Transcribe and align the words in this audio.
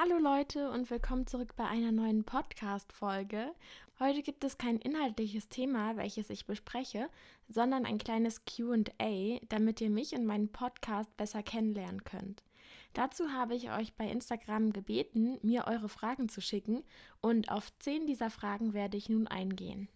Hallo 0.00 0.16
Leute 0.16 0.70
und 0.70 0.88
willkommen 0.90 1.26
zurück 1.26 1.56
bei 1.56 1.64
einer 1.64 1.90
neuen 1.90 2.22
Podcast-Folge. 2.22 3.52
Heute 3.98 4.22
gibt 4.22 4.44
es 4.44 4.56
kein 4.56 4.76
inhaltliches 4.78 5.48
Thema, 5.48 5.96
welches 5.96 6.30
ich 6.30 6.46
bespreche, 6.46 7.08
sondern 7.48 7.84
ein 7.84 7.98
kleines 7.98 8.44
QA, 8.44 9.40
damit 9.48 9.80
ihr 9.80 9.90
mich 9.90 10.12
und 10.14 10.24
meinen 10.24 10.52
Podcast 10.52 11.16
besser 11.16 11.42
kennenlernen 11.42 12.04
könnt. 12.04 12.44
Dazu 12.92 13.32
habe 13.32 13.56
ich 13.56 13.72
euch 13.72 13.92
bei 13.94 14.08
Instagram 14.08 14.72
gebeten, 14.72 15.40
mir 15.42 15.66
eure 15.66 15.88
Fragen 15.88 16.28
zu 16.28 16.40
schicken 16.40 16.84
und 17.20 17.50
auf 17.50 17.76
zehn 17.80 18.06
dieser 18.06 18.30
Fragen 18.30 18.74
werde 18.74 18.96
ich 18.96 19.08
nun 19.08 19.26
eingehen. 19.26 19.88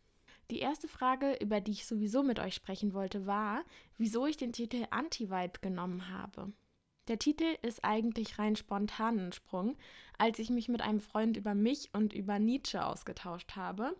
Die 0.50 0.58
erste 0.58 0.88
Frage, 0.88 1.36
über 1.40 1.60
die 1.60 1.70
ich 1.70 1.86
sowieso 1.86 2.24
mit 2.24 2.40
euch 2.40 2.56
sprechen 2.56 2.92
wollte, 2.92 3.24
war, 3.24 3.62
wieso 3.98 4.26
ich 4.26 4.36
den 4.36 4.52
Titel 4.52 4.84
Anti-Vibe 4.90 5.60
genommen 5.60 6.08
habe. 6.08 6.52
Der 7.08 7.18
Titel 7.18 7.56
ist 7.62 7.84
eigentlich 7.84 8.38
rein 8.38 8.54
spontan 8.54 9.18
entsprungen, 9.18 9.76
als 10.18 10.38
ich 10.38 10.50
mich 10.50 10.68
mit 10.68 10.82
einem 10.82 11.00
Freund 11.00 11.36
über 11.36 11.52
mich 11.52 11.90
und 11.92 12.12
über 12.12 12.38
Nietzsche 12.38 12.84
ausgetauscht 12.84 13.56
habe. 13.56 13.96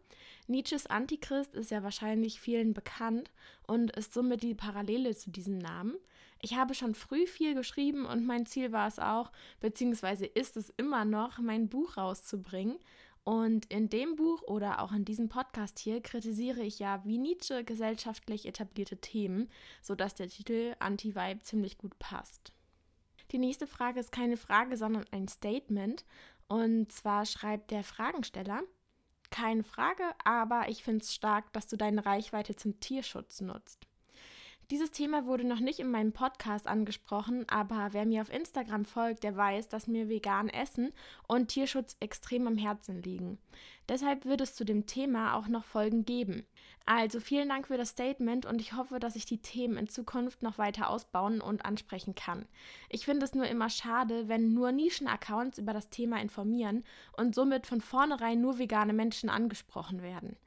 Nietzsches 0.46 0.86
Antichrist 0.86 1.56
ist 1.56 1.72
ja 1.72 1.82
wahrscheinlich 1.82 2.41
vielen 2.41 2.74
bekannt 2.74 3.32
und 3.66 3.91
ist 3.96 4.14
somit 4.14 4.44
die 4.44 4.54
Parallele 4.54 5.16
zu 5.16 5.30
diesem 5.30 5.58
Namen. 5.58 5.96
Ich 6.41 6.54
habe 6.54 6.74
schon 6.74 6.94
früh 6.94 7.27
viel 7.27 7.54
geschrieben 7.54 8.06
und 8.06 8.24
mein 8.24 8.46
Ziel 8.46 8.70
war 8.70 8.86
es 8.86 9.00
auch, 9.00 9.32
beziehungsweise 9.58 10.27
ist 10.27 10.56
es 10.56 10.70
immer 10.77 11.05
noch, 11.05 11.38
mein 11.38 11.69
Buch 11.69 11.96
rauszubringen. 11.96 12.78
Und 13.24 13.66
in 13.66 13.88
dem 13.88 14.14
Buch 14.14 14.42
oder 14.42 14.80
auch 14.80 14.92
in 14.92 15.05
diesem 15.05 15.28
Podcast 15.28 15.80
hier 15.80 16.00
kritisiere 16.00 16.62
ich 16.62 16.78
ja 16.78 17.02
wie 17.05 17.19
Nietzsche 17.19 17.64
gesellschaftlich 17.64 18.46
etablierte 18.46 18.96
Themen, 18.96 19.48
sodass 19.80 20.14
der 20.14 20.28
Titel 20.28 20.74
Anti-Vibe 20.78 21.42
ziemlich 21.42 21.78
gut 21.78 21.98
passt. 21.98 22.52
Die 23.32 23.38
nächste 23.38 23.66
Frage 23.66 23.98
ist 23.98 24.12
keine 24.12 24.36
Frage, 24.36 24.77
sondern 24.77 25.04
ein 25.10 25.27
Statement. 25.27 26.04
Und 26.48 26.92
zwar 26.92 27.24
schreibt 27.24 27.70
der 27.70 27.82
Fragensteller, 27.82 28.62
keine 29.30 29.64
Frage, 29.64 30.05
aber 30.25 30.69
ich 30.69 30.84
finde 30.84 31.02
es 31.02 31.14
stark, 31.14 31.50
dass 31.55 31.66
du 31.66 31.77
deine 31.77 32.05
Reichweite 32.05 32.55
zum 32.55 32.78
Tierschutz 32.78 33.41
nutzt. 33.41 33.86
Dieses 34.73 34.91
Thema 34.91 35.27
wurde 35.27 35.45
noch 35.45 35.61
nicht 35.61 35.81
in 35.81 35.91
meinem 35.91 36.15
Podcast 36.15 36.67
angesprochen, 36.67 37.47
aber 37.47 37.89
wer 37.91 38.06
mir 38.06 38.23
auf 38.23 38.33
Instagram 38.33 38.87
folgt, 38.87 39.23
der 39.23 39.37
weiß, 39.37 39.69
dass 39.69 39.87
mir 39.87 40.09
vegan 40.09 40.48
Essen 40.48 40.95
und 41.28 41.48
Tierschutz 41.48 41.95
extrem 42.01 42.47
am 42.47 42.56
Herzen 42.56 43.03
liegen. 43.03 43.37
Deshalb 43.91 44.25
wird 44.25 44.41
es 44.41 44.55
zu 44.55 44.65
dem 44.65 44.87
Thema 44.87 45.37
auch 45.37 45.47
noch 45.47 45.65
Folgen 45.65 46.06
geben. 46.06 46.47
Also 46.87 47.20
vielen 47.20 47.50
Dank 47.50 47.67
für 47.67 47.77
das 47.77 47.91
Statement 47.91 48.47
und 48.47 48.62
ich 48.62 48.73
hoffe, 48.73 48.98
dass 48.98 49.15
ich 49.15 49.27
die 49.27 49.43
Themen 49.43 49.77
in 49.77 49.89
Zukunft 49.89 50.43
noch 50.43 50.56
weiter 50.56 50.89
ausbauen 50.89 51.43
und 51.43 51.67
ansprechen 51.67 52.15
kann. 52.15 52.47
Ich 52.89 53.05
finde 53.05 53.27
es 53.27 53.34
nur 53.34 53.45
immer 53.45 53.69
schade, 53.69 54.27
wenn 54.28 54.55
nur 54.55 54.73
Nischen-Accounts 54.73 55.59
über 55.59 55.75
das 55.75 55.91
Thema 55.91 56.19
informieren 56.19 56.83
und 57.15 57.34
somit 57.34 57.67
von 57.67 57.83
vornherein 57.83 58.41
nur 58.41 58.59
vegane 58.59 58.95
Menschen 58.95 59.28
angesprochen 59.28 60.00
werden. 60.00 60.39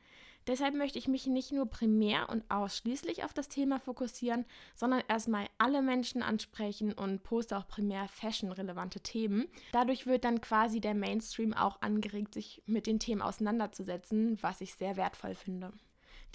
Deshalb 0.47 0.75
möchte 0.75 0.99
ich 0.99 1.07
mich 1.07 1.25
nicht 1.27 1.51
nur 1.51 1.65
primär 1.65 2.29
und 2.29 2.43
ausschließlich 2.49 3.23
auf 3.23 3.33
das 3.33 3.49
Thema 3.49 3.79
fokussieren, 3.79 4.45
sondern 4.75 5.01
erstmal 5.07 5.47
alle 5.57 5.81
Menschen 5.81 6.21
ansprechen 6.21 6.93
und 6.93 7.23
poste 7.23 7.57
auch 7.57 7.67
primär 7.67 8.07
fashion-relevante 8.07 8.99
Themen. 8.99 9.47
Dadurch 9.71 10.05
wird 10.05 10.23
dann 10.23 10.41
quasi 10.41 10.79
der 10.79 10.93
Mainstream 10.93 11.53
auch 11.53 11.81
angeregt, 11.81 12.33
sich 12.33 12.61
mit 12.65 12.85
den 12.87 12.99
Themen 12.99 13.21
auseinanderzusetzen, 13.21 14.37
was 14.41 14.61
ich 14.61 14.75
sehr 14.75 14.97
wertvoll 14.97 15.35
finde. 15.35 15.71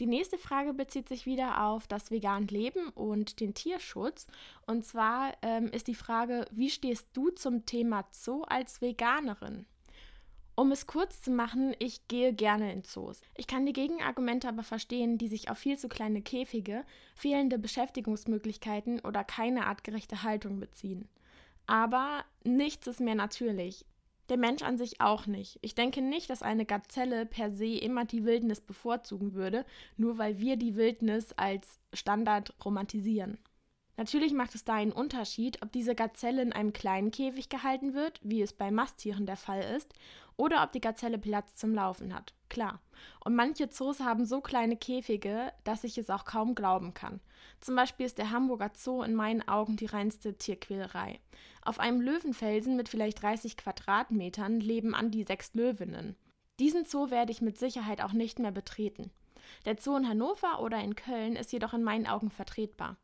Die 0.00 0.06
nächste 0.06 0.38
Frage 0.38 0.72
bezieht 0.72 1.08
sich 1.10 1.26
wieder 1.26 1.66
auf 1.66 1.86
das 1.86 2.10
vegane 2.10 2.46
Leben 2.46 2.88
und 2.88 3.38
den 3.38 3.52
Tierschutz. 3.52 4.26
Und 4.66 4.86
zwar 4.86 5.34
ähm, 5.42 5.66
ist 5.66 5.88
die 5.88 5.94
Frage, 5.94 6.46
wie 6.50 6.70
stehst 6.70 7.08
du 7.12 7.28
zum 7.28 7.66
Thema 7.66 8.06
Zoo 8.10 8.42
als 8.42 8.80
Veganerin? 8.80 9.66
Um 10.60 10.72
es 10.72 10.86
kurz 10.86 11.22
zu 11.22 11.30
machen, 11.30 11.74
ich 11.78 12.06
gehe 12.06 12.34
gerne 12.34 12.70
in 12.70 12.84
Zoos. 12.84 13.22
Ich 13.34 13.46
kann 13.46 13.64
die 13.64 13.72
Gegenargumente 13.72 14.46
aber 14.46 14.62
verstehen, 14.62 15.16
die 15.16 15.28
sich 15.28 15.50
auf 15.50 15.56
viel 15.56 15.78
zu 15.78 15.88
kleine 15.88 16.20
Käfige, 16.20 16.84
fehlende 17.14 17.58
Beschäftigungsmöglichkeiten 17.58 19.00
oder 19.00 19.24
keine 19.24 19.68
artgerechte 19.68 20.22
Haltung 20.22 20.60
beziehen. 20.60 21.08
Aber 21.66 22.26
nichts 22.44 22.86
ist 22.88 23.00
mehr 23.00 23.14
natürlich. 23.14 23.86
Der 24.28 24.36
Mensch 24.36 24.60
an 24.60 24.76
sich 24.76 25.00
auch 25.00 25.26
nicht. 25.26 25.58
Ich 25.62 25.74
denke 25.74 26.02
nicht, 26.02 26.28
dass 26.28 26.42
eine 26.42 26.66
Gazelle 26.66 27.24
per 27.24 27.50
se 27.50 27.78
immer 27.78 28.04
die 28.04 28.26
Wildnis 28.26 28.60
bevorzugen 28.60 29.32
würde, 29.32 29.64
nur 29.96 30.18
weil 30.18 30.40
wir 30.40 30.56
die 30.56 30.76
Wildnis 30.76 31.32
als 31.38 31.78
Standard 31.94 32.52
romantisieren. 32.62 33.38
Natürlich 34.00 34.32
macht 34.32 34.54
es 34.54 34.64
da 34.64 34.76
einen 34.76 34.92
Unterschied, 34.92 35.60
ob 35.60 35.72
diese 35.72 35.94
Gazelle 35.94 36.40
in 36.40 36.54
einem 36.54 36.72
kleinen 36.72 37.10
Käfig 37.10 37.50
gehalten 37.50 37.92
wird, 37.92 38.18
wie 38.22 38.40
es 38.40 38.54
bei 38.54 38.70
Masttieren 38.70 39.26
der 39.26 39.36
Fall 39.36 39.60
ist, 39.76 39.92
oder 40.38 40.62
ob 40.62 40.72
die 40.72 40.80
Gazelle 40.80 41.18
Platz 41.18 41.54
zum 41.54 41.74
Laufen 41.74 42.14
hat. 42.14 42.32
Klar. 42.48 42.80
Und 43.22 43.36
manche 43.36 43.68
Zoos 43.68 44.00
haben 44.00 44.24
so 44.24 44.40
kleine 44.40 44.78
Käfige, 44.78 45.52
dass 45.64 45.84
ich 45.84 45.98
es 45.98 46.08
auch 46.08 46.24
kaum 46.24 46.54
glauben 46.54 46.94
kann. 46.94 47.20
Zum 47.60 47.76
Beispiel 47.76 48.06
ist 48.06 48.16
der 48.16 48.30
Hamburger 48.30 48.70
Zoo 48.74 49.02
in 49.02 49.14
meinen 49.14 49.46
Augen 49.46 49.76
die 49.76 49.84
reinste 49.84 50.32
Tierquälerei. 50.32 51.20
Auf 51.60 51.78
einem 51.78 52.00
Löwenfelsen 52.00 52.76
mit 52.76 52.88
vielleicht 52.88 53.20
30 53.20 53.58
Quadratmetern 53.58 54.60
leben 54.60 54.94
an 54.94 55.10
die 55.10 55.24
sechs 55.24 55.52
Löwinnen. 55.52 56.16
Diesen 56.58 56.86
Zoo 56.86 57.10
werde 57.10 57.32
ich 57.32 57.42
mit 57.42 57.58
Sicherheit 57.58 58.00
auch 58.00 58.14
nicht 58.14 58.38
mehr 58.38 58.52
betreten. 58.52 59.10
Der 59.66 59.76
Zoo 59.78 59.96
in 59.96 60.08
Hannover 60.08 60.62
oder 60.62 60.82
in 60.82 60.94
Köln 60.94 61.36
ist 61.36 61.52
jedoch 61.52 61.74
in 61.74 61.82
meinen 61.82 62.06
Augen 62.06 62.30
vertretbar. 62.30 62.96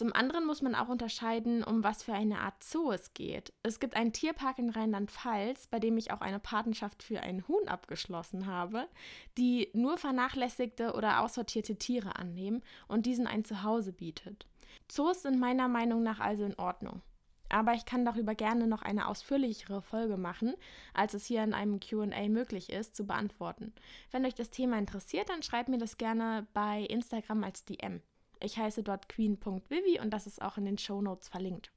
Zum 0.00 0.14
anderen 0.14 0.46
muss 0.46 0.62
man 0.62 0.74
auch 0.74 0.88
unterscheiden, 0.88 1.62
um 1.62 1.84
was 1.84 2.02
für 2.02 2.14
eine 2.14 2.40
Art 2.40 2.64
Zoo 2.64 2.90
es 2.90 3.12
geht. 3.12 3.52
Es 3.62 3.80
gibt 3.80 3.96
einen 3.96 4.14
Tierpark 4.14 4.58
in 4.58 4.70
Rheinland-Pfalz, 4.70 5.66
bei 5.66 5.78
dem 5.78 5.98
ich 5.98 6.10
auch 6.10 6.22
eine 6.22 6.38
Patenschaft 6.38 7.02
für 7.02 7.20
einen 7.20 7.46
Huhn 7.48 7.68
abgeschlossen 7.68 8.46
habe, 8.46 8.88
die 9.36 9.68
nur 9.74 9.98
vernachlässigte 9.98 10.94
oder 10.94 11.20
aussortierte 11.20 11.76
Tiere 11.76 12.16
annehmen 12.16 12.62
und 12.88 13.04
diesen 13.04 13.26
ein 13.26 13.44
Zuhause 13.44 13.92
bietet. 13.92 14.46
Zoos 14.88 15.20
sind 15.20 15.38
meiner 15.38 15.68
Meinung 15.68 16.02
nach 16.02 16.18
also 16.18 16.46
in 16.46 16.58
Ordnung. 16.58 17.02
Aber 17.50 17.74
ich 17.74 17.84
kann 17.84 18.06
darüber 18.06 18.34
gerne 18.34 18.66
noch 18.66 18.80
eine 18.80 19.06
ausführlichere 19.06 19.82
Folge 19.82 20.16
machen, 20.16 20.54
als 20.94 21.12
es 21.12 21.26
hier 21.26 21.44
in 21.44 21.52
einem 21.52 21.78
QA 21.78 22.26
möglich 22.30 22.70
ist, 22.70 22.96
zu 22.96 23.06
beantworten. 23.06 23.74
Wenn 24.12 24.24
euch 24.24 24.34
das 24.34 24.48
Thema 24.48 24.78
interessiert, 24.78 25.28
dann 25.28 25.42
schreibt 25.42 25.68
mir 25.68 25.76
das 25.76 25.98
gerne 25.98 26.46
bei 26.54 26.84
Instagram 26.84 27.44
als 27.44 27.66
DM. 27.66 28.00
Ich 28.40 28.56
heiße 28.58 28.82
dort 28.82 29.08
queen.vivi 29.08 30.00
und 30.00 30.10
das 30.10 30.26
ist 30.26 30.42
auch 30.42 30.56
in 30.56 30.64
den 30.64 30.78
Show 30.78 31.00
Notes 31.00 31.28
verlinkt. 31.28 31.70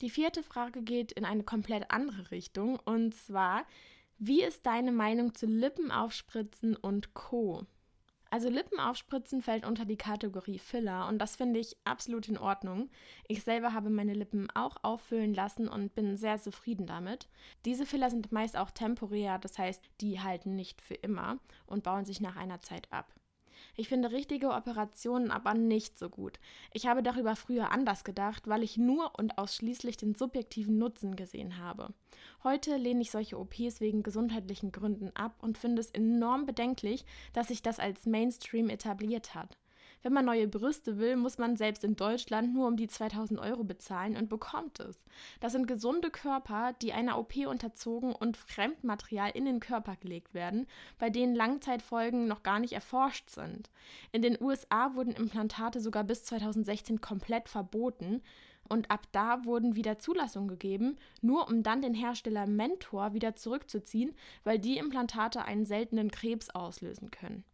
Die 0.00 0.10
vierte 0.10 0.42
Frage 0.42 0.82
geht 0.82 1.12
in 1.12 1.24
eine 1.24 1.42
komplett 1.42 1.90
andere 1.90 2.30
Richtung 2.30 2.78
und 2.78 3.14
zwar, 3.14 3.64
wie 4.18 4.42
ist 4.42 4.66
deine 4.66 4.92
Meinung 4.92 5.34
zu 5.34 5.46
Lippenaufspritzen 5.46 6.76
und 6.76 7.14
Co? 7.14 7.66
Also 8.32 8.48
Lippenaufspritzen 8.48 9.42
fällt 9.42 9.66
unter 9.66 9.84
die 9.84 9.96
Kategorie 9.96 10.60
Filler 10.60 11.08
und 11.08 11.18
das 11.18 11.34
finde 11.34 11.58
ich 11.58 11.76
absolut 11.84 12.28
in 12.28 12.38
Ordnung. 12.38 12.88
Ich 13.26 13.42
selber 13.42 13.72
habe 13.72 13.90
meine 13.90 14.14
Lippen 14.14 14.48
auch 14.54 14.76
auffüllen 14.82 15.34
lassen 15.34 15.68
und 15.68 15.94
bin 15.96 16.16
sehr 16.16 16.38
zufrieden 16.38 16.86
damit. 16.86 17.28
Diese 17.64 17.86
Filler 17.86 18.08
sind 18.08 18.30
meist 18.30 18.56
auch 18.56 18.70
temporär, 18.70 19.38
das 19.38 19.58
heißt, 19.58 19.82
die 20.00 20.20
halten 20.20 20.54
nicht 20.54 20.80
für 20.80 20.94
immer 20.94 21.38
und 21.66 21.82
bauen 21.82 22.04
sich 22.04 22.20
nach 22.20 22.36
einer 22.36 22.62
Zeit 22.62 22.90
ab. 22.92 23.12
Ich 23.80 23.88
finde 23.88 24.12
richtige 24.12 24.50
Operationen 24.50 25.30
aber 25.30 25.54
nicht 25.54 25.98
so 25.98 26.10
gut. 26.10 26.38
Ich 26.70 26.86
habe 26.86 27.02
darüber 27.02 27.34
früher 27.34 27.72
anders 27.72 28.04
gedacht, 28.04 28.46
weil 28.46 28.62
ich 28.62 28.76
nur 28.76 29.18
und 29.18 29.38
ausschließlich 29.38 29.96
den 29.96 30.14
subjektiven 30.14 30.76
Nutzen 30.76 31.16
gesehen 31.16 31.56
habe. 31.56 31.94
Heute 32.44 32.76
lehne 32.76 33.00
ich 33.00 33.10
solche 33.10 33.38
OPs 33.38 33.80
wegen 33.80 34.02
gesundheitlichen 34.02 34.70
Gründen 34.70 35.16
ab 35.16 35.34
und 35.40 35.56
finde 35.56 35.80
es 35.80 35.90
enorm 35.92 36.44
bedenklich, 36.44 37.06
dass 37.32 37.48
sich 37.48 37.62
das 37.62 37.78
als 37.78 38.04
Mainstream 38.04 38.68
etabliert 38.68 39.34
hat. 39.34 39.56
Wenn 40.02 40.14
man 40.14 40.24
neue 40.24 40.48
Brüste 40.48 40.98
will, 40.98 41.16
muss 41.16 41.36
man 41.36 41.56
selbst 41.56 41.84
in 41.84 41.94
Deutschland 41.94 42.54
nur 42.54 42.66
um 42.66 42.76
die 42.76 42.88
2000 42.88 43.38
Euro 43.38 43.64
bezahlen 43.64 44.16
und 44.16 44.30
bekommt 44.30 44.80
es. 44.80 45.04
Das 45.40 45.52
sind 45.52 45.66
gesunde 45.66 46.10
Körper, 46.10 46.72
die 46.80 46.94
einer 46.94 47.18
OP 47.18 47.36
unterzogen 47.46 48.14
und 48.14 48.38
Fremdmaterial 48.38 49.30
in 49.34 49.44
den 49.44 49.60
Körper 49.60 49.96
gelegt 49.96 50.32
werden, 50.32 50.66
bei 50.98 51.10
denen 51.10 51.34
Langzeitfolgen 51.34 52.26
noch 52.26 52.42
gar 52.42 52.60
nicht 52.60 52.72
erforscht 52.72 53.28
sind. 53.28 53.68
In 54.10 54.22
den 54.22 54.40
USA 54.40 54.94
wurden 54.94 55.12
Implantate 55.12 55.80
sogar 55.80 56.04
bis 56.04 56.24
2016 56.24 57.00
komplett 57.00 57.48
verboten. 57.48 58.22
Und 58.68 58.90
ab 58.90 59.08
da 59.10 59.44
wurden 59.44 59.74
wieder 59.74 59.98
Zulassungen 59.98 60.48
gegeben, 60.48 60.96
nur 61.20 61.48
um 61.48 61.64
dann 61.64 61.82
den 61.82 61.94
Hersteller 61.94 62.46
Mentor 62.46 63.14
wieder 63.14 63.34
zurückzuziehen, 63.34 64.14
weil 64.44 64.60
die 64.60 64.78
Implantate 64.78 65.44
einen 65.44 65.66
seltenen 65.66 66.12
Krebs 66.12 66.50
auslösen 66.50 67.10
können. 67.10 67.44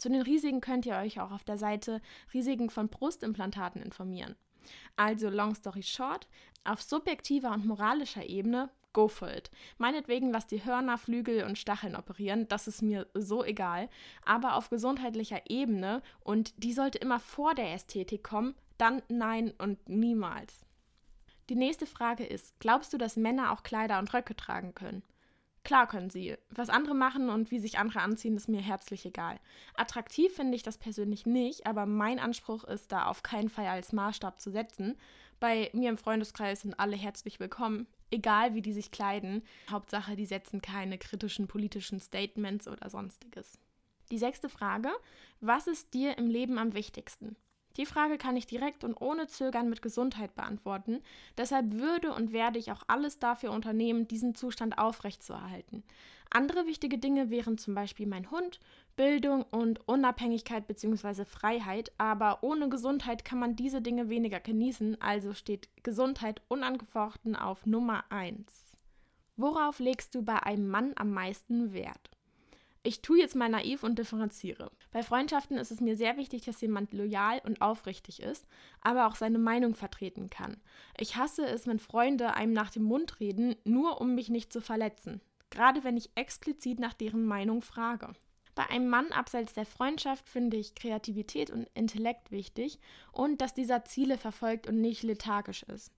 Zu 0.00 0.08
den 0.08 0.22
Risiken 0.22 0.62
könnt 0.62 0.86
ihr 0.86 0.96
euch 0.96 1.20
auch 1.20 1.30
auf 1.30 1.44
der 1.44 1.58
Seite 1.58 2.00
Risiken 2.32 2.70
von 2.70 2.88
Brustimplantaten 2.88 3.82
informieren. 3.82 4.34
Also, 4.96 5.28
long 5.28 5.54
story 5.54 5.82
short, 5.82 6.26
auf 6.64 6.80
subjektiver 6.80 7.52
und 7.52 7.66
moralischer 7.66 8.24
Ebene, 8.24 8.70
go 8.94 9.08
for 9.08 9.30
it. 9.30 9.50
Meinetwegen 9.76 10.30
lasst 10.30 10.52
die 10.52 10.64
Hörner, 10.64 10.96
Flügel 10.96 11.44
und 11.44 11.58
Stacheln 11.58 11.96
operieren, 11.96 12.48
das 12.48 12.66
ist 12.66 12.80
mir 12.80 13.08
so 13.12 13.44
egal. 13.44 13.90
Aber 14.24 14.54
auf 14.54 14.70
gesundheitlicher 14.70 15.42
Ebene, 15.50 16.00
und 16.20 16.54
die 16.56 16.72
sollte 16.72 16.96
immer 16.96 17.20
vor 17.20 17.54
der 17.54 17.74
Ästhetik 17.74 18.24
kommen, 18.24 18.54
dann 18.78 19.02
nein 19.08 19.52
und 19.58 19.86
niemals. 19.86 20.64
Die 21.50 21.56
nächste 21.56 21.84
Frage 21.84 22.24
ist, 22.24 22.58
glaubst 22.58 22.94
du, 22.94 22.96
dass 22.96 23.18
Männer 23.18 23.52
auch 23.52 23.64
Kleider 23.64 23.98
und 23.98 24.14
Röcke 24.14 24.34
tragen 24.34 24.74
können? 24.74 25.02
Klar 25.62 25.86
können 25.86 26.10
sie. 26.10 26.36
Was 26.48 26.70
andere 26.70 26.94
machen 26.94 27.28
und 27.28 27.50
wie 27.50 27.58
sich 27.58 27.78
andere 27.78 28.00
anziehen, 28.00 28.36
ist 28.36 28.48
mir 28.48 28.60
herzlich 28.60 29.04
egal. 29.04 29.38
Attraktiv 29.74 30.34
finde 30.34 30.56
ich 30.56 30.62
das 30.62 30.78
persönlich 30.78 31.26
nicht, 31.26 31.66
aber 31.66 31.86
mein 31.86 32.18
Anspruch 32.18 32.64
ist, 32.64 32.92
da 32.92 33.06
auf 33.06 33.22
keinen 33.22 33.50
Fall 33.50 33.66
als 33.66 33.92
Maßstab 33.92 34.40
zu 34.40 34.50
setzen. 34.50 34.96
Bei 35.38 35.70
mir 35.72 35.90
im 35.90 35.98
Freundeskreis 35.98 36.62
sind 36.62 36.78
alle 36.80 36.96
herzlich 36.96 37.40
willkommen, 37.40 37.86
egal 38.10 38.54
wie 38.54 38.62
die 38.62 38.72
sich 38.72 38.90
kleiden. 38.90 39.42
Hauptsache, 39.70 40.16
die 40.16 40.26
setzen 40.26 40.62
keine 40.62 40.98
kritischen 40.98 41.46
politischen 41.46 42.00
Statements 42.00 42.66
oder 42.66 42.88
sonstiges. 42.88 43.58
Die 44.10 44.18
sechste 44.18 44.48
Frage, 44.48 44.90
was 45.40 45.66
ist 45.66 45.94
dir 45.94 46.18
im 46.18 46.28
Leben 46.28 46.58
am 46.58 46.74
wichtigsten? 46.74 47.36
Die 47.76 47.86
Frage 47.86 48.18
kann 48.18 48.36
ich 48.36 48.46
direkt 48.46 48.84
und 48.84 48.94
ohne 49.00 49.26
Zögern 49.26 49.68
mit 49.70 49.82
Gesundheit 49.82 50.34
beantworten. 50.34 51.00
Deshalb 51.38 51.72
würde 51.72 52.12
und 52.12 52.32
werde 52.32 52.58
ich 52.58 52.72
auch 52.72 52.82
alles 52.88 53.18
dafür 53.18 53.52
unternehmen, 53.52 54.08
diesen 54.08 54.34
Zustand 54.34 54.78
aufrechtzuerhalten. 54.78 55.84
Andere 56.30 56.66
wichtige 56.66 56.98
Dinge 56.98 57.30
wären 57.30 57.58
zum 57.58 57.74
Beispiel 57.74 58.06
mein 58.06 58.30
Hund, 58.30 58.60
Bildung 58.94 59.42
und 59.50 59.88
Unabhängigkeit 59.88 60.66
bzw. 60.68 61.24
Freiheit, 61.24 61.90
aber 61.98 62.42
ohne 62.42 62.68
Gesundheit 62.68 63.24
kann 63.24 63.40
man 63.40 63.56
diese 63.56 63.82
Dinge 63.82 64.08
weniger 64.08 64.38
genießen, 64.38 65.00
also 65.00 65.32
steht 65.32 65.68
Gesundheit 65.82 66.42
unangefochten 66.48 67.34
auf 67.34 67.66
Nummer 67.66 68.04
1. 68.10 68.44
Worauf 69.36 69.78
legst 69.80 70.14
du 70.14 70.22
bei 70.22 70.42
einem 70.42 70.68
Mann 70.68 70.92
am 70.96 71.10
meisten 71.10 71.72
Wert? 71.72 72.10
Ich 72.82 73.02
tue 73.02 73.18
jetzt 73.18 73.34
mal 73.34 73.48
naiv 73.48 73.82
und 73.82 73.98
differenziere. 73.98 74.70
Bei 74.92 75.04
Freundschaften 75.04 75.56
ist 75.56 75.70
es 75.70 75.80
mir 75.80 75.96
sehr 75.96 76.16
wichtig, 76.16 76.44
dass 76.44 76.60
jemand 76.60 76.92
loyal 76.92 77.40
und 77.44 77.62
aufrichtig 77.62 78.20
ist, 78.20 78.46
aber 78.80 79.06
auch 79.06 79.14
seine 79.14 79.38
Meinung 79.38 79.74
vertreten 79.74 80.30
kann. 80.30 80.60
Ich 80.98 81.16
hasse 81.16 81.46
es, 81.46 81.66
wenn 81.66 81.78
Freunde 81.78 82.34
einem 82.34 82.52
nach 82.52 82.70
dem 82.70 82.82
Mund 82.82 83.20
reden, 83.20 83.54
nur 83.64 84.00
um 84.00 84.14
mich 84.14 84.28
nicht 84.30 84.52
zu 84.52 84.60
verletzen. 84.60 85.20
Gerade 85.50 85.84
wenn 85.84 85.96
ich 85.96 86.10
explizit 86.16 86.80
nach 86.80 86.94
deren 86.94 87.24
Meinung 87.24 87.62
frage. 87.62 88.12
Bei 88.56 88.68
einem 88.68 88.88
Mann 88.88 89.12
abseits 89.12 89.54
der 89.54 89.64
Freundschaft 89.64 90.28
finde 90.28 90.56
ich 90.56 90.74
Kreativität 90.74 91.50
und 91.50 91.68
Intellekt 91.74 92.30
wichtig 92.30 92.80
und 93.12 93.40
dass 93.40 93.54
dieser 93.54 93.84
Ziele 93.84 94.18
verfolgt 94.18 94.66
und 94.66 94.80
nicht 94.80 95.02
lethargisch 95.02 95.62
ist. 95.62 95.92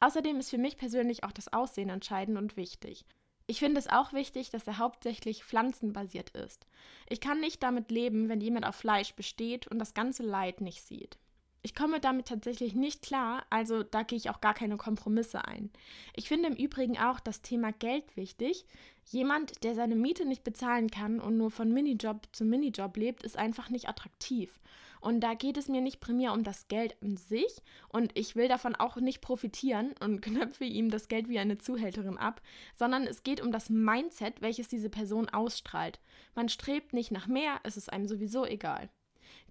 Außerdem 0.00 0.38
ist 0.38 0.50
für 0.50 0.58
mich 0.58 0.76
persönlich 0.76 1.22
auch 1.24 1.32
das 1.32 1.52
Aussehen 1.52 1.90
entscheidend 1.90 2.38
und 2.38 2.56
wichtig. 2.56 3.04
Ich 3.50 3.60
finde 3.60 3.80
es 3.80 3.88
auch 3.88 4.12
wichtig, 4.12 4.50
dass 4.50 4.66
er 4.66 4.76
hauptsächlich 4.76 5.42
pflanzenbasiert 5.42 6.28
ist. 6.30 6.66
Ich 7.08 7.18
kann 7.18 7.40
nicht 7.40 7.62
damit 7.62 7.90
leben, 7.90 8.28
wenn 8.28 8.42
jemand 8.42 8.66
auf 8.66 8.76
Fleisch 8.76 9.14
besteht 9.14 9.66
und 9.66 9.78
das 9.78 9.94
ganze 9.94 10.22
Leid 10.22 10.60
nicht 10.60 10.82
sieht. 10.82 11.16
Ich 11.62 11.74
komme 11.74 11.98
damit 11.98 12.28
tatsächlich 12.28 12.74
nicht 12.74 13.00
klar, 13.00 13.46
also 13.48 13.82
da 13.82 14.02
gehe 14.02 14.18
ich 14.18 14.28
auch 14.28 14.42
gar 14.42 14.52
keine 14.52 14.76
Kompromisse 14.76 15.46
ein. 15.46 15.70
Ich 16.14 16.28
finde 16.28 16.48
im 16.48 16.56
Übrigen 16.56 16.98
auch 16.98 17.20
das 17.20 17.40
Thema 17.40 17.72
Geld 17.72 18.16
wichtig. 18.18 18.66
Jemand, 19.06 19.64
der 19.64 19.74
seine 19.74 19.96
Miete 19.96 20.26
nicht 20.26 20.44
bezahlen 20.44 20.90
kann 20.90 21.18
und 21.18 21.38
nur 21.38 21.50
von 21.50 21.72
Minijob 21.72 22.28
zu 22.32 22.44
Minijob 22.44 22.98
lebt, 22.98 23.22
ist 23.22 23.38
einfach 23.38 23.70
nicht 23.70 23.88
attraktiv. 23.88 24.60
Und 25.00 25.20
da 25.20 25.34
geht 25.34 25.56
es 25.56 25.68
mir 25.68 25.80
nicht 25.80 26.00
primär 26.00 26.32
um 26.32 26.44
das 26.44 26.68
Geld 26.68 26.96
an 27.02 27.16
sich 27.16 27.62
und 27.88 28.16
ich 28.16 28.36
will 28.36 28.48
davon 28.48 28.74
auch 28.74 28.96
nicht 28.96 29.20
profitieren 29.20 29.94
und 30.00 30.20
knöpfe 30.22 30.64
ihm 30.64 30.90
das 30.90 31.08
Geld 31.08 31.28
wie 31.28 31.38
eine 31.38 31.58
Zuhälterin 31.58 32.18
ab, 32.18 32.40
sondern 32.74 33.04
es 33.04 33.22
geht 33.22 33.40
um 33.40 33.52
das 33.52 33.70
Mindset, 33.70 34.40
welches 34.40 34.68
diese 34.68 34.90
Person 34.90 35.28
ausstrahlt. 35.28 36.00
Man 36.34 36.48
strebt 36.48 36.92
nicht 36.92 37.10
nach 37.10 37.26
mehr, 37.26 37.60
es 37.62 37.76
ist 37.76 37.92
einem 37.92 38.08
sowieso 38.08 38.44
egal. 38.44 38.88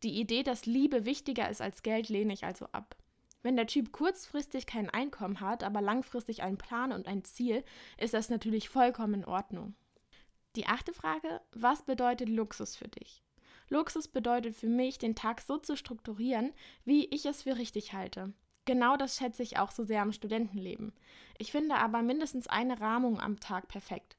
Die 0.03 0.19
Idee, 0.19 0.43
dass 0.43 0.65
Liebe 0.65 1.05
wichtiger 1.05 1.49
ist 1.49 1.61
als 1.61 1.83
Geld, 1.83 2.09
lehne 2.09 2.33
ich 2.33 2.45
also 2.45 2.67
ab. 2.71 2.95
Wenn 3.43 3.55
der 3.55 3.67
Typ 3.67 3.91
kurzfristig 3.91 4.65
kein 4.65 4.89
Einkommen 4.89 5.39
hat, 5.39 5.63
aber 5.63 5.81
langfristig 5.81 6.43
einen 6.43 6.57
Plan 6.57 6.91
und 6.91 7.07
ein 7.07 7.23
Ziel, 7.23 7.63
ist 7.97 8.13
das 8.13 8.29
natürlich 8.29 8.69
vollkommen 8.69 9.13
in 9.15 9.25
Ordnung. 9.25 9.75
Die 10.55 10.65
achte 10.65 10.93
Frage, 10.93 11.41
was 11.51 11.83
bedeutet 11.83 12.29
Luxus 12.29 12.75
für 12.75 12.87
dich? 12.87 13.23
Luxus 13.69 14.07
bedeutet 14.07 14.55
für 14.55 14.67
mich, 14.67 14.97
den 14.97 15.15
Tag 15.15 15.41
so 15.41 15.57
zu 15.57 15.75
strukturieren, 15.75 16.53
wie 16.85 17.05
ich 17.05 17.25
es 17.25 17.43
für 17.43 17.57
richtig 17.57 17.93
halte. 17.93 18.33
Genau 18.65 18.97
das 18.97 19.17
schätze 19.17 19.43
ich 19.43 19.57
auch 19.57 19.71
so 19.71 19.83
sehr 19.83 20.01
am 20.01 20.11
Studentenleben. 20.11 20.93
Ich 21.37 21.51
finde 21.51 21.75
aber 21.75 22.01
mindestens 22.01 22.47
eine 22.47 22.79
Rahmung 22.81 23.19
am 23.19 23.39
Tag 23.39 23.67
perfekt. 23.67 24.17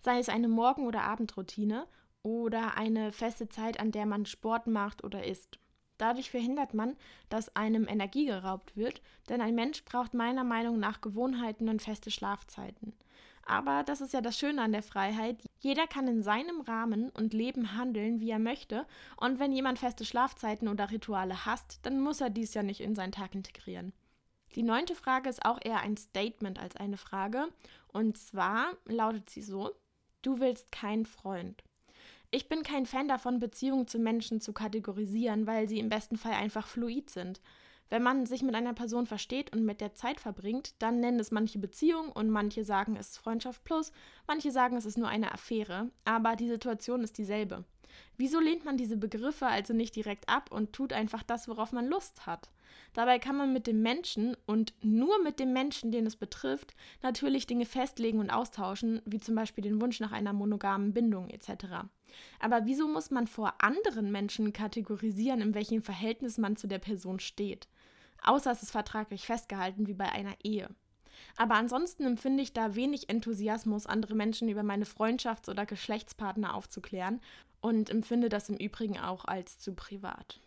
Sei 0.00 0.18
es 0.18 0.28
eine 0.28 0.48
Morgen- 0.48 0.86
oder 0.86 1.02
Abendroutine 1.02 1.86
oder 2.22 2.76
eine 2.76 3.12
feste 3.12 3.48
Zeit, 3.48 3.80
an 3.80 3.90
der 3.92 4.06
man 4.06 4.26
Sport 4.26 4.66
macht 4.66 5.02
oder 5.02 5.24
isst. 5.24 5.58
Dadurch 5.98 6.30
verhindert 6.30 6.72
man, 6.72 6.96
dass 7.28 7.54
einem 7.56 7.86
Energie 7.86 8.26
geraubt 8.26 8.76
wird, 8.76 9.02
denn 9.28 9.40
ein 9.40 9.54
Mensch 9.54 9.84
braucht 9.84 10.14
meiner 10.14 10.44
Meinung 10.44 10.78
nach 10.78 11.00
Gewohnheiten 11.00 11.68
und 11.68 11.82
feste 11.82 12.10
Schlafzeiten. 12.10 12.94
Aber 13.44 13.82
das 13.82 14.00
ist 14.00 14.12
ja 14.12 14.20
das 14.20 14.38
Schöne 14.38 14.62
an 14.62 14.72
der 14.72 14.82
Freiheit. 14.82 15.42
Jeder 15.58 15.86
kann 15.86 16.06
in 16.06 16.22
seinem 16.22 16.60
Rahmen 16.60 17.10
und 17.10 17.34
Leben 17.34 17.76
handeln, 17.76 18.20
wie 18.20 18.30
er 18.30 18.38
möchte. 18.38 18.86
Und 19.16 19.38
wenn 19.38 19.52
jemand 19.52 19.78
feste 19.78 20.04
Schlafzeiten 20.04 20.68
oder 20.68 20.90
Rituale 20.90 21.46
hasst, 21.46 21.80
dann 21.82 22.00
muss 22.00 22.20
er 22.20 22.30
dies 22.30 22.54
ja 22.54 22.62
nicht 22.62 22.80
in 22.80 22.94
seinen 22.94 23.12
Tag 23.12 23.34
integrieren. 23.34 23.92
Die 24.54 24.62
neunte 24.62 24.94
Frage 24.94 25.28
ist 25.28 25.44
auch 25.44 25.58
eher 25.62 25.80
ein 25.80 25.96
Statement 25.96 26.58
als 26.58 26.76
eine 26.76 26.96
Frage. 26.96 27.48
Und 27.88 28.18
zwar 28.18 28.72
lautet 28.86 29.30
sie 29.30 29.42
so: 29.42 29.70
Du 30.22 30.40
willst 30.40 30.72
keinen 30.72 31.06
Freund. 31.06 31.62
Ich 32.32 32.48
bin 32.48 32.62
kein 32.62 32.86
Fan 32.86 33.08
davon, 33.08 33.40
Beziehungen 33.40 33.88
zu 33.88 33.98
Menschen 33.98 34.40
zu 34.40 34.52
kategorisieren, 34.52 35.46
weil 35.46 35.68
sie 35.68 35.80
im 35.80 35.88
besten 35.88 36.16
Fall 36.16 36.32
einfach 36.32 36.66
fluid 36.66 37.10
sind. 37.10 37.40
Wenn 37.90 38.04
man 38.04 38.24
sich 38.24 38.42
mit 38.42 38.54
einer 38.54 38.72
Person 38.72 39.06
versteht 39.06 39.52
und 39.52 39.64
mit 39.64 39.80
der 39.80 39.94
Zeit 39.94 40.20
verbringt, 40.20 40.80
dann 40.80 41.00
nennen 41.00 41.18
es 41.18 41.32
manche 41.32 41.58
Beziehung 41.58 42.10
und 42.10 42.30
manche 42.30 42.64
sagen, 42.64 42.96
es 42.96 43.10
ist 43.10 43.18
Freundschaft 43.18 43.64
plus, 43.64 43.92
manche 44.28 44.52
sagen, 44.52 44.76
es 44.76 44.86
ist 44.86 44.96
nur 44.96 45.08
eine 45.08 45.32
Affäre, 45.32 45.90
aber 46.04 46.36
die 46.36 46.48
Situation 46.48 47.02
ist 47.02 47.18
dieselbe. 47.18 47.64
Wieso 48.16 48.38
lehnt 48.38 48.64
man 48.64 48.76
diese 48.76 48.96
Begriffe 48.96 49.46
also 49.46 49.74
nicht 49.74 49.96
direkt 49.96 50.28
ab 50.28 50.52
und 50.52 50.72
tut 50.72 50.92
einfach 50.92 51.24
das, 51.24 51.48
worauf 51.48 51.72
man 51.72 51.88
Lust 51.88 52.26
hat? 52.26 52.50
Dabei 52.92 53.18
kann 53.18 53.36
man 53.36 53.52
mit 53.52 53.66
dem 53.66 53.82
Menschen 53.82 54.36
und 54.46 54.72
nur 54.82 55.20
mit 55.22 55.40
dem 55.40 55.52
Menschen, 55.52 55.90
den 55.90 56.06
es 56.06 56.14
betrifft, 56.14 56.74
natürlich 57.02 57.46
Dinge 57.46 57.66
festlegen 57.66 58.20
und 58.20 58.30
austauschen, 58.30 59.02
wie 59.04 59.18
zum 59.18 59.34
Beispiel 59.34 59.62
den 59.62 59.80
Wunsch 59.80 59.98
nach 59.98 60.12
einer 60.12 60.32
monogamen 60.32 60.92
Bindung 60.92 61.28
etc. 61.30 61.88
Aber 62.38 62.66
wieso 62.66 62.86
muss 62.86 63.10
man 63.10 63.26
vor 63.26 63.54
anderen 63.58 64.12
Menschen 64.12 64.52
kategorisieren, 64.52 65.40
in 65.40 65.54
welchem 65.54 65.82
Verhältnis 65.82 66.38
man 66.38 66.56
zu 66.56 66.68
der 66.68 66.78
Person 66.78 67.18
steht? 67.18 67.68
Außer 68.22 68.50
es 68.50 68.62
ist 68.62 68.70
vertraglich 68.70 69.26
festgehalten 69.26 69.86
wie 69.86 69.94
bei 69.94 70.10
einer 70.10 70.34
Ehe. 70.42 70.68
Aber 71.36 71.54
ansonsten 71.54 72.04
empfinde 72.04 72.42
ich 72.42 72.52
da 72.52 72.74
wenig 72.74 73.08
Enthusiasmus, 73.08 73.86
andere 73.86 74.14
Menschen 74.14 74.48
über 74.48 74.62
meine 74.62 74.86
Freundschafts- 74.86 75.50
oder 75.50 75.66
Geschlechtspartner 75.66 76.54
aufzuklären 76.54 77.20
und 77.60 77.90
empfinde 77.90 78.28
das 78.28 78.48
im 78.48 78.56
Übrigen 78.56 78.98
auch 78.98 79.24
als 79.24 79.58
zu 79.58 79.74
privat. 79.74 80.40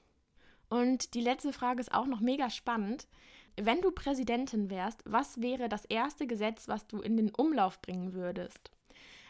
Und 0.69 1.13
die 1.13 1.21
letzte 1.21 1.53
Frage 1.53 1.81
ist 1.81 1.93
auch 1.93 2.07
noch 2.07 2.19
mega 2.19 2.49
spannend. 2.49 3.07
Wenn 3.55 3.81
du 3.81 3.91
Präsidentin 3.91 4.71
wärst, 4.71 5.03
was 5.05 5.39
wäre 5.39 5.69
das 5.69 5.85
erste 5.85 6.25
Gesetz, 6.25 6.67
was 6.67 6.87
du 6.87 7.01
in 7.01 7.17
den 7.17 7.29
Umlauf 7.29 7.81
bringen 7.81 8.13
würdest? 8.13 8.71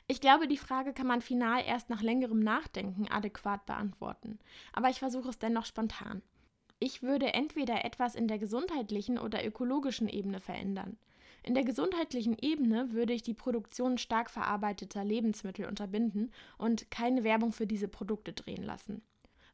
Ich 0.08 0.22
glaube, 0.22 0.48
die 0.48 0.58
Frage 0.58 0.94
kann 0.94 1.08
man 1.08 1.22
final 1.22 1.64
erst 1.66 1.90
nach 1.90 2.02
längerem 2.02 2.40
Nachdenken 2.40 3.10
adäquat 3.10 3.66
beantworten. 3.66 4.40
Aber 4.72 4.90
ich 4.90 5.00
versuche 5.00 5.30
es 5.30 5.40
dennoch 5.40 5.66
spontan. 5.66 6.22
Ich 6.86 7.02
würde 7.02 7.34
entweder 7.34 7.86
etwas 7.86 8.13
in 8.13 8.28
der 8.28 8.38
gesundheitlichen 8.38 9.18
oder 9.18 9.48
ökologischen 9.48 10.10
Ebene 10.10 10.42
verändern. 10.42 10.98
In 11.42 11.54
der 11.54 11.63
gesundheitlichen 11.63 12.38
Ebene 12.42 12.92
würde 12.92 13.13
ich 13.13 13.22
die 13.22 13.34
Produktion 13.34 13.98
stark 13.98 14.30
verarbeiteter 14.30 15.06
Lebensmittel 15.06 15.66
unterbinden 15.66 16.34
und 16.58 16.92
keine 16.92 17.24
Werbung 17.24 17.54
für 17.54 17.68
diese 17.68 17.88
Produkte 17.88 18.34
drehen 18.34 18.63
lassen. 18.63 19.02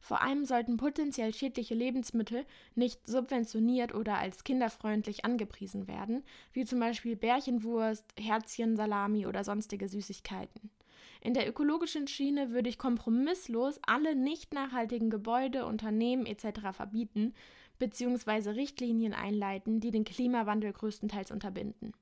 Vor 0.00 0.22
allem 0.22 0.44
sollten 0.44 0.76
potenziell 0.76 1.32
schädliche 1.32 1.76
Lebensmittel 1.76 2.44
nicht 2.74 3.06
subventioniert 3.06 3.94
oder 3.94 4.18
als 4.18 4.42
kinderfreundlich 4.42 5.24
angepriesen 5.24 5.86
werden, 5.86 6.24
wie 6.52 6.64
zum 6.64 6.80
Beispiel 6.80 7.14
Bärchenwurst, 7.14 8.06
Herzchen, 8.18 8.76
Salami 8.76 9.28
oder 9.28 9.44
sonstige 9.44 9.88
Süßigkeiten. 9.88 10.72
In 11.20 11.34
der 11.34 11.48
ökologischen 11.48 12.06
Schiene 12.06 12.50
würde 12.50 12.68
ich 12.68 12.78
kompromisslos 12.78 13.78
alle 13.86 14.16
nicht 14.16 14.54
nachhaltigen 14.54 15.10
Gebäude, 15.10 15.66
Unternehmen 15.66 16.24
etc. 16.24 16.72
verbieten 16.72 17.34
bzw. 17.78 18.50
Richtlinien 18.50 19.12
einleiten, 19.12 19.80
die 19.80 19.90
den 19.90 20.04
Klimawandel 20.04 20.72
größtenteils 20.72 21.30
unterbinden. 21.30 21.92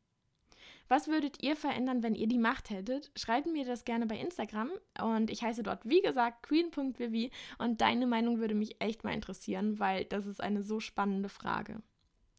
Was 0.88 1.08
würdet 1.08 1.42
ihr 1.42 1.54
verändern, 1.54 2.02
wenn 2.02 2.14
ihr 2.14 2.28
die 2.28 2.38
Macht 2.38 2.70
hättet? 2.70 3.10
Schreibt 3.14 3.46
mir 3.46 3.66
das 3.66 3.84
gerne 3.84 4.06
bei 4.06 4.18
Instagram 4.18 4.70
und 5.02 5.30
ich 5.30 5.42
heiße 5.42 5.62
dort, 5.62 5.80
wie 5.84 6.00
gesagt, 6.00 6.42
queen.vivi 6.44 7.30
und 7.58 7.82
deine 7.82 8.06
Meinung 8.06 8.38
würde 8.38 8.54
mich 8.54 8.80
echt 8.80 9.04
mal 9.04 9.12
interessieren, 9.12 9.78
weil 9.78 10.06
das 10.06 10.26
ist 10.26 10.40
eine 10.40 10.62
so 10.62 10.80
spannende 10.80 11.28
Frage. 11.28 11.82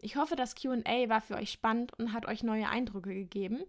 Ich 0.02 0.16
hoffe, 0.16 0.36
das 0.36 0.56
QA 0.56 1.10
war 1.10 1.22
für 1.22 1.36
euch 1.36 1.52
spannend 1.52 1.92
und 2.00 2.14
hat 2.14 2.26
euch 2.26 2.42
neue 2.42 2.70
Eindrücke 2.70 3.14
gegeben. 3.14 3.60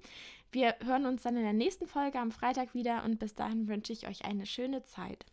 Wir 0.52 0.75
hören 0.85 1.07
uns 1.07 1.23
dann 1.23 1.37
in 1.37 1.45
der 1.45 1.52
nächsten 1.52 1.87
Folge 1.87 2.19
am 2.19 2.33
Freitag 2.33 2.75
wieder 2.75 3.04
und 3.04 3.19
bis 3.19 3.35
dahin 3.35 3.69
wünsche 3.69 3.92
ich 3.92 4.09
euch 4.09 4.25
eine 4.25 4.47
schöne 4.47 4.85
Zeit. 4.85 5.25